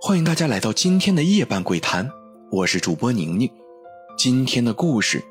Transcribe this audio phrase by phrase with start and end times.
[0.00, 2.08] 欢迎大家来到今天的夜半鬼谈，
[2.52, 3.50] 我是主播宁宁。
[4.16, 5.18] 今天的故事《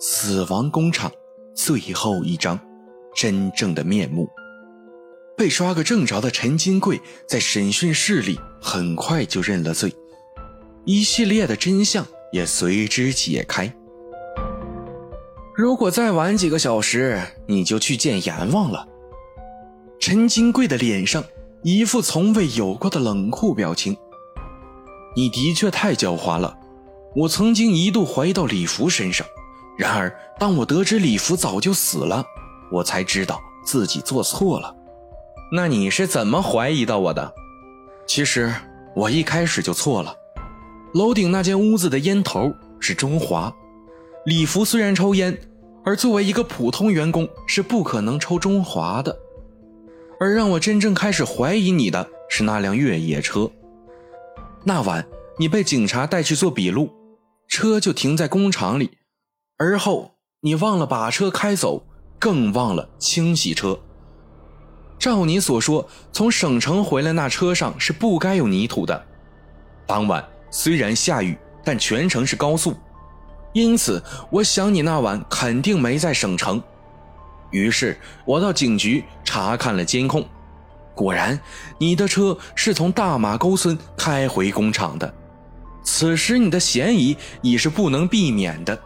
[0.00, 1.08] 死亡工厂》
[1.54, 2.58] 最后一章，
[3.14, 4.28] 真正的面目。
[5.36, 9.94] 被抓个正着的陈金贵在审讯室里很快就认了罪，
[10.84, 13.72] 一系列的真相也随之解开。
[15.54, 18.88] 如果再晚几个小时，你就去见阎王了。
[20.00, 21.22] 陈金贵的脸上
[21.62, 23.96] 一副从未有过的冷酷表情。
[25.16, 26.54] 你的确太狡猾了，
[27.14, 29.26] 我曾经一度怀疑到李福身上，
[29.78, 32.22] 然而当我得知李福早就死了，
[32.70, 34.76] 我才知道自己做错了。
[35.50, 37.32] 那你是怎么怀疑到我的？
[38.06, 38.52] 其实
[38.94, 40.14] 我一开始就错了。
[40.92, 43.50] 楼顶那间屋子的烟头是中华，
[44.26, 45.38] 李福虽然抽烟，
[45.82, 49.16] 而作为一个普通员工是不可能抽中华的。
[50.20, 53.50] 而让我真正开始怀疑你的是那辆越野车。
[54.68, 55.06] 那晚，
[55.38, 56.92] 你被警察带去做笔录，
[57.46, 58.98] 车就停在工厂里，
[59.58, 61.86] 而后你忘了把车开走，
[62.18, 63.78] 更忘了清洗车。
[64.98, 69.06] 照你所说，从省城回来那车上是不该有泥土的。
[69.86, 72.74] 当晚虽然下雨，但全程是高速，
[73.52, 76.60] 因此我想你那晚肯定没在省城。
[77.52, 80.26] 于是我到警局查看了监控。
[80.96, 81.38] 果然，
[81.76, 85.14] 你的车是从大马沟村开回工厂的。
[85.84, 88.76] 此时，你的嫌疑已是不能避免的。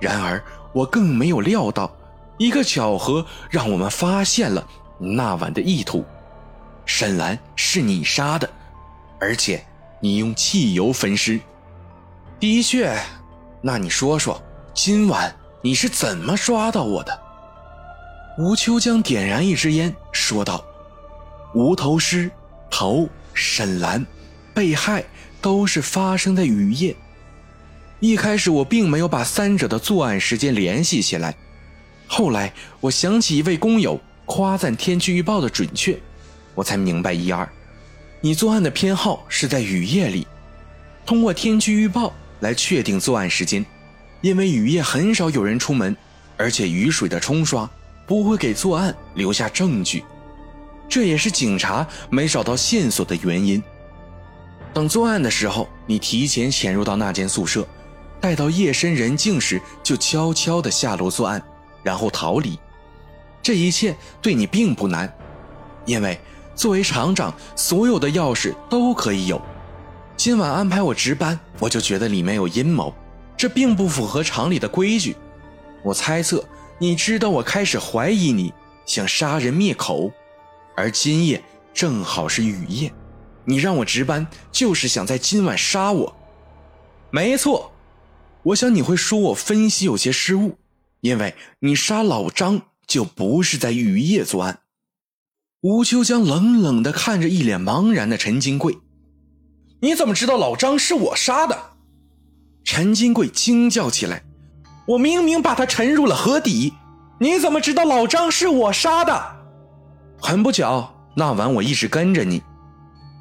[0.00, 1.90] 然而，我更没有料到，
[2.38, 4.64] 一个巧合让我们发现了
[4.98, 6.04] 那晚的意图。
[6.86, 8.48] 沈兰是你杀的，
[9.20, 9.64] 而且
[10.00, 11.40] 你用汽油焚尸。
[12.38, 12.96] 的确，
[13.60, 14.40] 那你说说，
[14.72, 17.20] 今晚你是怎么抓到我的？
[18.38, 20.64] 吴秋江点燃一支烟，说道。
[21.54, 22.30] 无头尸、
[22.70, 24.04] 头、沈兰、
[24.52, 25.04] 被害
[25.40, 26.94] 都是发生在雨夜。
[28.00, 31.34] 一开始我并没有把三者的作案时间联系起来，
[32.06, 35.98] 后来我想起一位工友夸赞天气预报的准确，
[36.54, 37.48] 我才明白一二。
[38.20, 40.26] 你作案的偏好是在雨夜里，
[41.06, 43.64] 通过天气预报来确定作案时间，
[44.20, 45.96] 因为雨夜很少有人出门，
[46.36, 47.68] 而且雨水的冲刷
[48.06, 50.02] 不会给作案留下证据。
[50.88, 53.62] 这也是警察没找到线索的原因。
[54.72, 57.66] 等作案的时候，你提前潜入到那间宿舍，
[58.20, 61.42] 待到夜深人静时，就悄悄地下楼作案，
[61.82, 62.58] 然后逃离。
[63.42, 65.12] 这一切对你并不难，
[65.84, 66.18] 因为
[66.54, 69.40] 作为厂长，所有的钥匙都可以有。
[70.16, 72.94] 今晚安排我值班，我就觉得里面有阴谋，
[73.36, 75.16] 这并不符合厂里的规矩。
[75.82, 76.44] 我猜测，
[76.78, 78.52] 你知道我开始怀疑你，
[78.86, 80.10] 想杀人灭口。
[80.76, 81.42] 而今夜
[81.72, 82.92] 正好是雨夜，
[83.44, 86.16] 你让我值班就是想在今晚杀我。
[87.10, 87.72] 没错，
[88.42, 90.58] 我想你会说我分析有些失误，
[91.00, 94.60] 因为你杀老张就不是在雨夜作案。
[95.60, 98.76] 吴秋江冷冷地看着一脸茫然的陈金贵
[99.80, 101.56] ：“你怎么知道老张是我杀的？”
[102.64, 104.24] 陈金贵惊叫起来
[104.88, 106.74] ：“我明明把他沉入了河底，
[107.20, 109.36] 你怎么知道老张是我杀的？”
[110.26, 112.42] 很不巧，那晚我一直跟着你。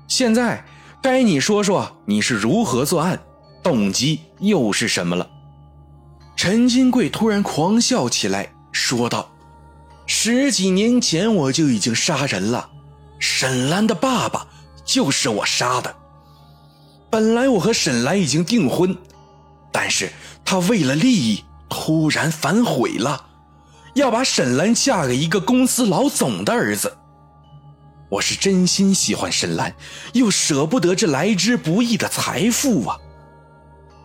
[0.08, 0.64] 现在
[1.02, 3.19] 该你说说你是如何作案，
[3.62, 5.30] 动机又是什么了？
[6.38, 9.30] 陈金贵突然狂笑起来，说道
[10.08, 12.69] ：“十几年前我就已经杀人了，
[13.20, 14.47] 沈兰的爸爸
[14.85, 15.94] 就是我杀的。
[17.09, 18.97] 本来我和沈兰已经订婚，
[19.74, 20.09] 但是
[20.46, 23.31] 他为了利益突然反悔了。”
[23.94, 26.98] 要把沈兰嫁给一个公司老总的儿子，
[28.09, 29.72] 我是真心喜欢沈兰，
[30.14, 32.98] 又舍不得这来之不易的财富啊。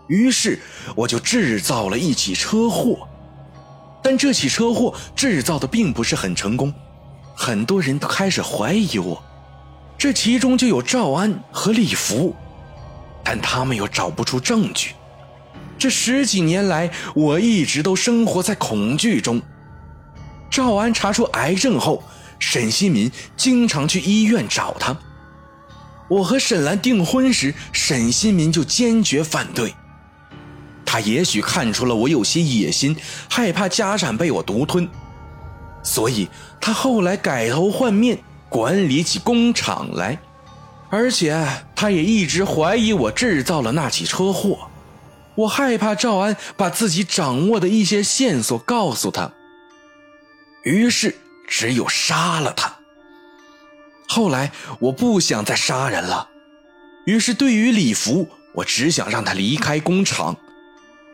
[0.06, 0.60] 于是
[0.94, 3.09] 我就制造了一起车祸，
[4.03, 6.72] 但这起车祸制造的并不是很成功，
[7.34, 9.22] 很多人都开始怀疑我，
[9.97, 12.36] 这其中就有赵安和李福，
[13.24, 14.92] 但他们又找不出证据。
[15.78, 19.41] 这十几年来，我一直都生活在恐惧中。
[20.59, 22.03] 赵安查出癌症后，
[22.41, 24.99] 沈新民经常去医院找他。
[26.09, 29.72] 我和沈兰订婚时，沈新民就坚决反对。
[30.84, 32.97] 他也许看出了我有些野心，
[33.31, 34.89] 害怕家产被我独吞，
[35.84, 36.28] 所以
[36.60, 38.19] 他后来改头换面，
[38.49, 40.19] 管理起工厂来。
[40.91, 41.41] 而且
[41.77, 44.69] 他也一直怀疑我制造了那起车祸。
[45.37, 49.31] 我害怕赵安把自己掌握的一些线索告诉他。
[50.65, 51.16] 于是，
[51.47, 52.77] 只有杀了他。
[54.07, 56.28] 后来，我不想再杀人了，
[57.07, 60.37] 于是对于李福，我只想让他离开工厂。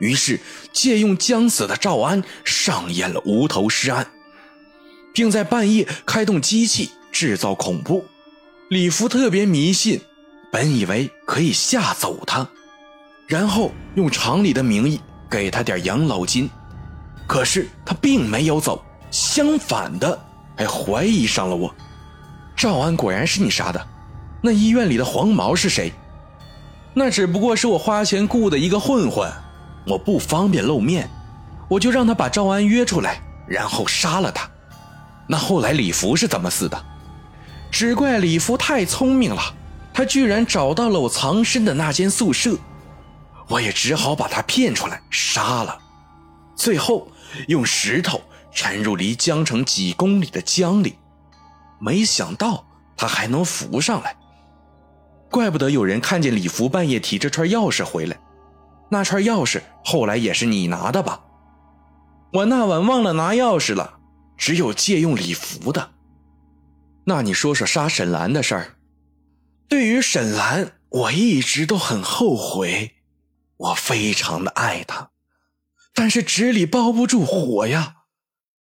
[0.00, 0.40] 于是
[0.72, 4.10] 借用将死的赵安，上演了无头尸案，
[5.12, 8.04] 并在半夜开动机器制造恐怖。
[8.70, 10.00] 李福特别迷信，
[10.50, 12.48] 本以为可以吓走他，
[13.28, 15.00] 然后用厂里的名义
[15.30, 16.50] 给他点养老金。
[17.26, 18.83] 可是他并没有走，
[19.14, 20.18] 相反的
[20.56, 21.72] 还怀疑上了我。
[22.56, 23.80] 赵安果然是你杀的，
[24.42, 25.92] 那医院里的黄毛是谁？
[26.94, 29.32] 那只不过是我花钱雇的一个混混。
[29.86, 31.08] 我不方便露面，
[31.68, 34.50] 我就让他把赵安约出来，然后杀了他。
[35.28, 36.84] 那后来李福是怎么死的？
[37.70, 39.40] 只怪李福太聪明了，
[39.92, 42.56] 他居然找到了我藏身的那间宿舍，
[43.46, 45.78] 我也只好把他骗出来杀了。
[46.56, 47.06] 最后
[47.46, 48.20] 用石头
[48.54, 50.96] 沉入离江城几公里的江里，
[51.80, 52.64] 没想到
[52.96, 54.16] 他还能浮上来。
[55.30, 58.16] 怪不得有人看见李福半夜提着串钥匙回来。
[58.88, 61.20] 那串钥匙后来也是你拿的吧？
[62.32, 63.98] 我那晚忘了拿钥匙了，
[64.36, 65.90] 只有借用李福的。
[67.04, 68.76] 那你说说杀沈兰的事儿。
[69.68, 72.92] 对于沈兰，我一直都很后悔，
[73.56, 75.10] 我非常的爱她，
[75.92, 77.93] 但是纸里包不住火呀。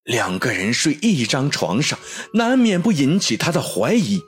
[0.04, 1.98] 两个人睡一张床上，
[2.34, 4.22] 难免不引起他的怀疑。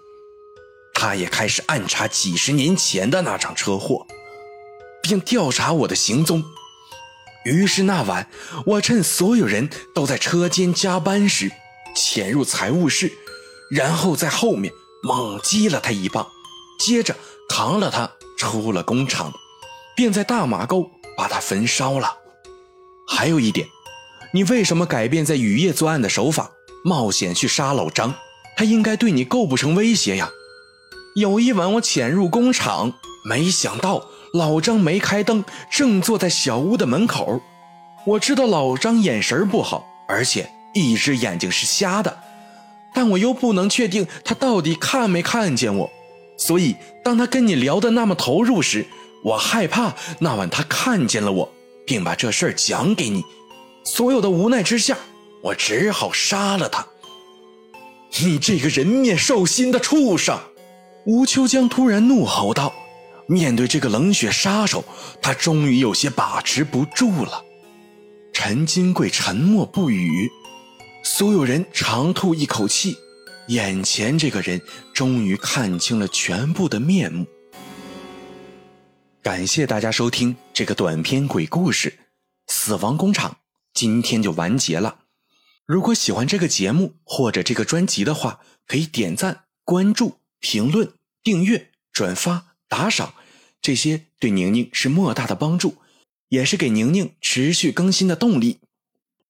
[0.94, 4.06] 他也开始暗查几十年前的那场车祸。
[5.04, 6.44] 并调查我的行踪。
[7.44, 8.30] 于是那晚，
[8.66, 11.52] 我趁所有人都在车间加班时，
[11.94, 13.12] 潜入财务室，
[13.70, 14.74] 然后在后面
[15.04, 16.26] 猛击了他一棒，
[16.80, 17.14] 接着
[17.50, 19.34] 扛了他出了工厂，
[19.94, 22.18] 并在大马沟把他焚烧了。
[23.06, 23.68] 还有一点，
[24.36, 26.50] 你为什么改变在雨夜作案的手法，
[26.84, 28.16] 冒险去杀老张？
[28.58, 30.28] 他应该对你构不成威胁呀。
[31.16, 32.94] 有一晚，我潜入工厂，
[33.24, 34.10] 没想到。
[34.34, 37.44] 老张没开灯，正坐在小屋的门口。
[38.08, 42.18] 我知道老张眼神不好，而且一只眼睛是瞎的，
[42.96, 45.92] 但我又不能确定他到底看没看见我。
[46.40, 48.88] 所以，当他跟你聊得那么投入时，
[49.24, 51.52] 我害怕那晚他看见了我，
[51.86, 53.24] 并把这事儿讲给你。
[53.84, 54.98] 所有的无奈之下，
[55.42, 56.88] 我只好杀了他。
[58.22, 60.40] 你这个人面兽心的畜生！
[61.06, 62.74] 吴秋江突然怒吼道。
[63.26, 64.84] 面对这个冷血杀手，
[65.22, 67.44] 他终于有些把持不住了。
[68.34, 70.30] 陈金贵沉默不语，
[71.04, 72.98] 所有人长吐一口气，
[73.48, 74.62] 眼前这个人
[74.94, 77.26] 终于看清了全部的面目。
[79.22, 81.90] 感谢大家收听这个短篇鬼故事
[82.48, 83.32] 《死亡工厂》，
[83.74, 85.00] 今天就完结了。
[85.66, 90.92] 如果喜欢这个节目或者这个专辑的话，可以点赞、关注、评论、
[91.24, 92.48] 订阅、转发。
[92.68, 93.14] 打赏，
[93.62, 95.76] 这些对宁宁是莫大的帮助，
[96.30, 98.60] 也是给宁宁持续更新的动力。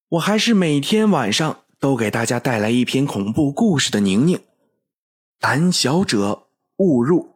[0.10, 4.40] 我还是每天晚上都给大家带来一篇恐怖故事的宁宁。
[5.40, 6.48] 胆小者
[6.78, 7.33] 勿入。